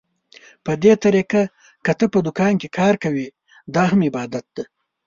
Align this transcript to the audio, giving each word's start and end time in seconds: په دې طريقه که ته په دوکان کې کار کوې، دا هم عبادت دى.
په 0.65 0.71
دې 0.83 0.93
طريقه 1.03 1.41
که 1.85 1.91
ته 1.99 2.05
په 2.13 2.19
دوکان 2.25 2.53
کې 2.61 2.73
کار 2.77 2.95
کوې، 3.03 3.27
دا 3.73 3.83
هم 3.91 3.99
عبادت 4.07 4.45
دى. 4.55 4.63